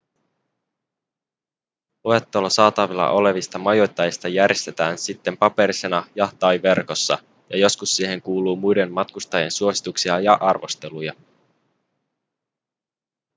[2.03, 7.17] luettelo saatavilla olevista majoittajista järjestetään sitten paperisena ja/tai verkossa
[7.49, 11.13] ja joskus siihen kuuluu muiden matkustajien suosituksia ja arvosteluja